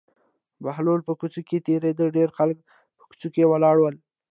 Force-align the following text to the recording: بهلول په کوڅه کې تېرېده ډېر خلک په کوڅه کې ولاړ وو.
بهلول 0.63 0.99
په 1.07 1.13
کوڅه 1.19 1.41
کې 1.47 1.63
تېرېده 1.67 2.05
ډېر 2.17 2.29
خلک 2.37 2.57
په 2.97 3.03
کوڅه 3.09 3.27
کې 3.35 3.49
ولاړ 3.51 3.75
وو. 3.79 3.89